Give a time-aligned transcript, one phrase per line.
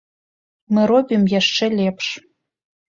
[0.77, 2.05] Мы робім яшчэ лепш.